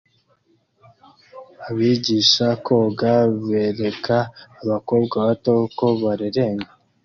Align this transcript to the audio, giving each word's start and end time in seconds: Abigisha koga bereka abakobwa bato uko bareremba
Abigisha 1.67 2.47
koga 2.65 3.13
bereka 3.47 4.17
abakobwa 4.61 5.15
bato 5.27 5.51
uko 5.67 5.85
bareremba 6.03 6.69